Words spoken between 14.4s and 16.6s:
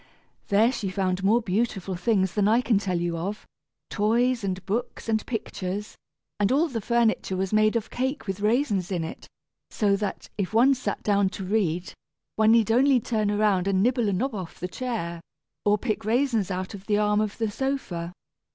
the chair, or pick raisins